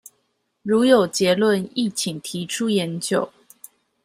[0.63, 3.31] 如有結論亦請提出研究